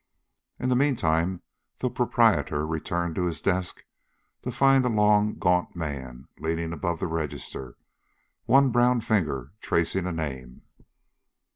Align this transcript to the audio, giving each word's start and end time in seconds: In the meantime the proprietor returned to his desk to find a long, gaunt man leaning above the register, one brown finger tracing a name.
In 0.59 0.69
the 0.69 0.75
meantime 0.75 1.43
the 1.77 1.87
proprietor 1.91 2.65
returned 2.65 3.13
to 3.13 3.25
his 3.27 3.39
desk 3.39 3.85
to 4.41 4.51
find 4.51 4.83
a 4.83 4.89
long, 4.89 5.35
gaunt 5.35 5.75
man 5.75 6.27
leaning 6.39 6.73
above 6.73 6.99
the 6.99 7.05
register, 7.05 7.77
one 8.45 8.71
brown 8.71 9.01
finger 9.01 9.51
tracing 9.59 10.07
a 10.07 10.11
name. 10.11 10.63